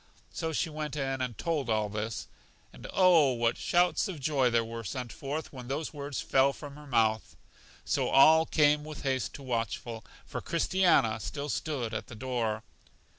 [0.33, 2.27] So she went in and told all this.
[2.73, 6.87] And, oh, what shouts of joy were sent forth when those words fell from her
[6.87, 7.35] mouth!
[7.85, 12.63] So all came with haste to Watchful; for Christiana still stood at the door.